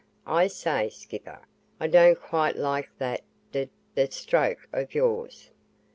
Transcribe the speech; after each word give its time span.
"I 0.25 0.47
say, 0.47 0.89
skipper, 0.89 1.43
I 1.79 1.85
don't 1.85 2.19
quite 2.19 2.55
like 2.55 2.89
that 2.97 3.21
d 3.51 3.69
d 3.93 4.07
stroke 4.09 4.67
of 4.73 4.95
yours." 4.95 5.51